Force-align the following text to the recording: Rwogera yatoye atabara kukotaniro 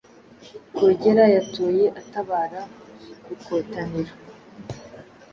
Rwogera 0.73 1.25
yatoye 1.35 1.85
atabara 1.99 2.59
kukotaniro 3.25 4.13